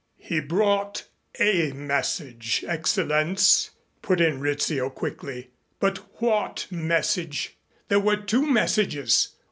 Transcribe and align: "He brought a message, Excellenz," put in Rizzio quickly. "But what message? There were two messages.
"He 0.17 0.39
brought 0.39 1.05
a 1.39 1.73
message, 1.73 2.65
Excellenz," 2.67 3.69
put 4.01 4.19
in 4.19 4.39
Rizzio 4.39 4.89
quickly. 4.89 5.51
"But 5.79 5.99
what 6.19 6.65
message? 6.71 7.55
There 7.87 7.99
were 7.99 8.17
two 8.17 8.47
messages. 8.51 9.35